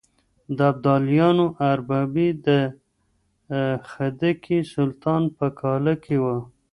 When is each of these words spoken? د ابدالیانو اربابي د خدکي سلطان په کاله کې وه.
د 0.57 0.59
ابدالیانو 0.71 1.45
اربابي 1.71 2.29
د 2.47 2.49
خدکي 3.89 4.59
سلطان 4.73 5.23
په 5.37 5.45
کاله 5.59 5.93
کې 6.03 6.17
وه. 6.23 6.37